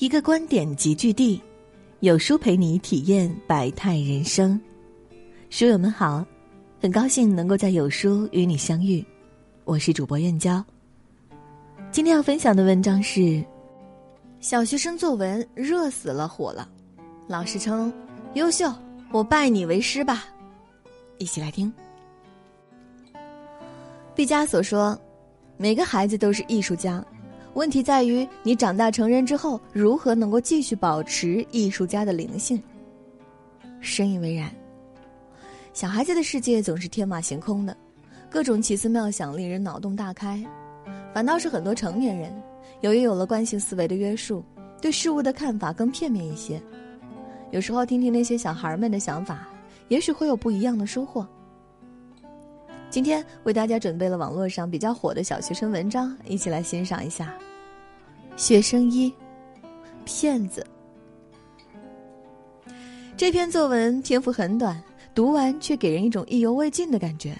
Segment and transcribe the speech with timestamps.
[0.00, 1.42] 一个观点集聚地，
[1.98, 4.58] 有书陪你体验百态人生。
[5.50, 6.24] 书友们好，
[6.80, 9.04] 很高兴能够在有书与你相遇，
[9.64, 10.64] 我是主播燕娇。
[11.90, 13.44] 今天要分享的文章是：
[14.38, 16.70] 小学生作文热死了，火了，
[17.26, 17.92] 老师称
[18.34, 18.72] 优秀，
[19.10, 20.26] 我拜你为师吧。
[21.18, 21.72] 一起来听。
[24.14, 24.96] 毕加索说
[25.58, 27.04] ：“每个孩子都是艺术家。”
[27.58, 32.62] 问题在于，你长大成人之后，如何能够继续保持艺术家的灵性？
[33.80, 34.48] 深以为然。
[35.72, 37.76] 小孩子的世界总是天马行空的，
[38.30, 40.40] 各种奇思妙想，令人脑洞大开。
[41.12, 42.32] 反倒是很多成年人，
[42.80, 44.44] 由于有了惯性思维的约束，
[44.80, 46.62] 对事物的看法更片面一些。
[47.50, 49.48] 有时候听听那些小孩们的想法，
[49.88, 51.26] 也许会有不一样的收获。
[52.88, 57.34] 今天为大家准备了网络上比较火的小学生文章，一起来欣赏一下。
[58.38, 59.12] 学生一，
[60.04, 60.64] 骗子。
[63.16, 64.80] 这篇作文篇幅很短，
[65.12, 67.36] 读完却给人一种意犹未尽的感觉。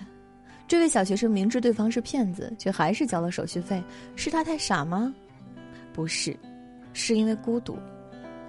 [0.66, 3.80] 这位小学生明知对方是骗子，却还是交了手续费，
[4.16, 5.14] 是他太傻吗？
[5.92, 6.36] 不是，
[6.92, 7.76] 是因为孤独，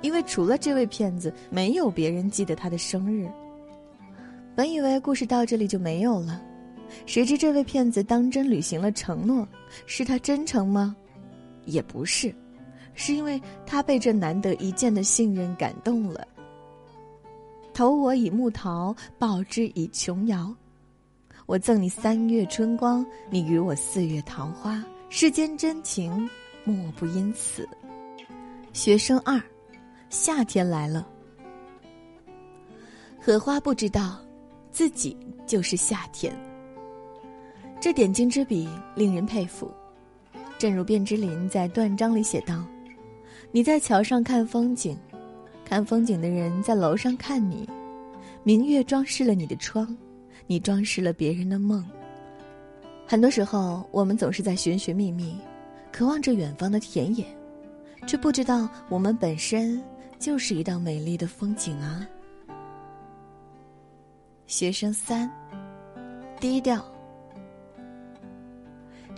[0.01, 3.29] 因为除了这位骗子，没有别人记得他的生日。
[4.55, 6.41] 本以为故事到这里就没有了。
[7.05, 9.47] 谁知这位骗子当真履行了承诺，
[9.85, 10.95] 是他真诚吗？
[11.69, 12.33] 也不是，
[12.93, 16.27] 是因为他被这难得一见的信任感动了。
[17.73, 20.53] 投我以木桃，报之以琼瑶。
[21.45, 24.83] 我赠你三月春光，你与我四月桃花。
[25.09, 26.29] 世间真情，
[26.63, 27.67] 莫不因此。
[28.73, 29.41] 学生二，
[30.09, 31.07] 夏天来了。
[33.19, 34.19] 荷花不知道，
[34.71, 35.17] 自己
[35.47, 36.31] 就是夏天。
[37.81, 39.71] 这点睛之笔令人佩服，
[40.59, 42.65] 正如卞之琳在断章里写道
[43.49, 44.97] ：“你在桥上看风景，
[45.63, 47.67] 看风景的人在楼上看你。
[48.43, 49.97] 明月装饰了你的窗，
[50.47, 51.81] 你装饰了别人的梦。
[53.07, 55.39] 很多时候，我们总是在寻寻觅觅，
[55.93, 57.25] 渴望着远方的田野，
[58.05, 59.81] 却不知道我们本身
[60.19, 62.05] 就是一道美丽的风景啊。”
[64.45, 65.31] 学生三，
[66.37, 66.83] 低调。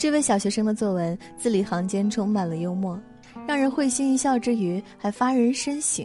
[0.02, 3.00] 这位小学生的作文字里行间充满了幽默，
[3.48, 6.04] 让人会心一笑之余还发人深省。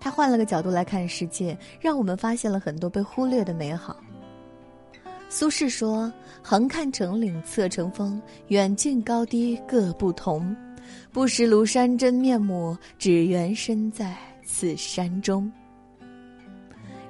[0.00, 3.96] 他换了个角度来看世界，让我们发现了很多被忽略的美好。
[5.28, 6.12] 苏轼说
[6.42, 10.44] ：“横看成岭侧成峰，远近高低各不同。
[11.12, 15.48] 不识庐山真面目，只缘身在此山中。”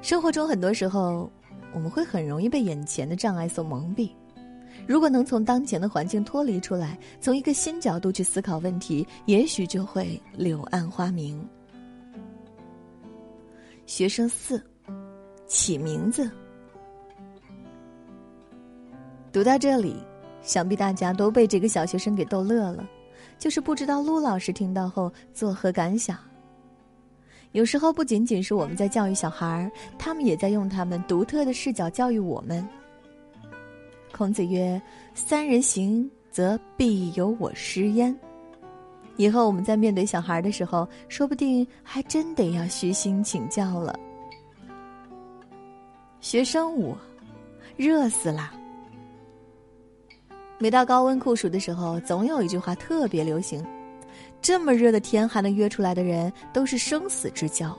[0.03, 1.33] 生活中很多时候，
[1.73, 4.11] 我们会很容易被眼前的障碍所蒙蔽。
[4.87, 11.43] 如果能从当前的环境脱离出来，从一个新角度去思考问题，也许就会柳暗花明。
[13.87, 14.63] 学生四，
[15.47, 16.31] 起名字。
[19.33, 19.97] 读到这里，
[20.43, 22.87] 想必大家都被这个小学生给逗乐了，
[23.39, 26.17] 就是不知道陆老师听到后作何感想。
[27.53, 32.67] 有时候不仅仅是我们在教育小孩儿，他们也在用他们独特的视角教育我们。
[34.17, 34.81] 孔子曰
[35.13, 38.17] ：“三人行，则必有我师焉。”
[39.19, 43.99] 以后我们在面对小孩的时候，说不定还真得要虚心请教了。
[46.21, 46.97] 学生五，
[47.77, 48.53] 热死了。
[50.59, 53.65] 每到高温酷暑的时候，总有一句话特别流行
[54.41, 57.77] ：“这么热的天还能约出来的人，都是生死之交。”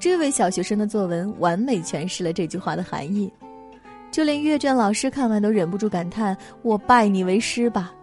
[0.00, 3.32] 这位小学生的作文完美诠释了这句话的含义。
[4.10, 7.94] 就连阅卷老师看完都忍不住感叹：“我拜你为师吧。”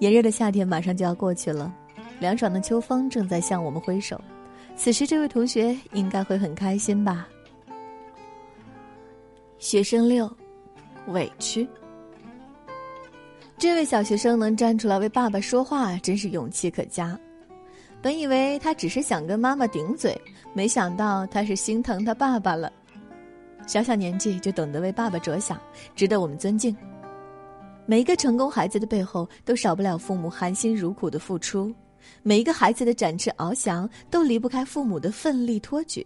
[0.00, 1.72] 炎热的夏天马上就要过去了，
[2.20, 4.20] 凉爽的秋风正在向我们挥手。
[4.76, 7.28] 此时，这位同学应该会很开心吧？
[9.58, 10.30] 学生六，
[11.08, 11.66] 委屈。
[13.56, 17.18] 这位小学生能站出来为爸爸说话，真是勇气可嘉。
[18.02, 20.20] 本以为他只是想跟妈妈顶嘴，
[20.52, 22.70] 没想到他是心疼他爸爸了。
[23.66, 25.60] 小小年纪就懂得为爸爸着想，
[25.96, 26.76] 值得我们尊敬。
[27.86, 31.72] 每一个成功孩子的背后，都少不了父母含辛茹苦的付出；
[32.22, 36.04] 每一个孩子的展翅翱翔，都离不开父母的奋力托举。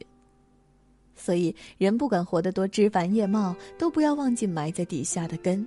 [1.15, 5.67] 所以，人不管活得多枝繁叶茂，都不要忘记埋在底下的根。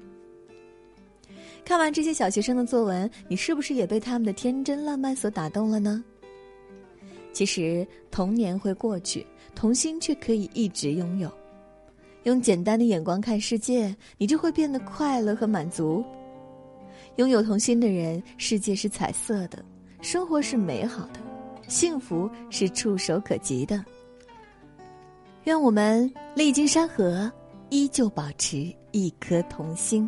[1.63, 6.03] 看完这些小学生的作文，你是不是也被他们的天真烂漫所打动了呢？
[7.33, 11.31] 其实，童年会过去，童心却可以一直拥有。
[12.23, 16.03] 用简单的眼光看世界，你就会变得快乐和满足。
[17.15, 19.57] 拥有童心的人，世界是彩色的；
[20.01, 21.19] 生活是美好的，
[21.67, 23.83] 幸福是触手可及的。
[25.45, 27.31] 愿我们历经山河，
[27.69, 30.07] 依旧保持一颗童心。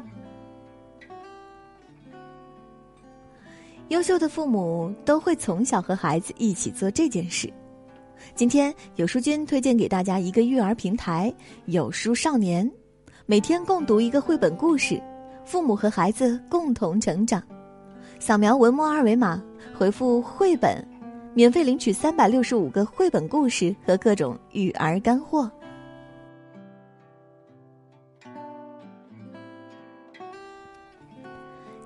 [3.90, 7.52] 优秀的父母都会从小和孩子一起做这件事。
[8.36, 11.34] 今天有书君推荐给大家一个育儿平台——
[11.68, 12.70] 有书少年，
[13.26, 15.02] 每天共读一个绘本故事，
[15.46, 17.42] 父母和孩子共同成长。
[18.20, 19.44] 扫描文末二维码，
[19.78, 20.84] 回复“绘本”，
[21.36, 25.52] 免费领取三百六十五个绘本故事和各种育儿干货。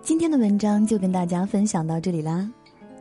[0.01, 2.49] 今天的文章就跟大家分享到这里啦。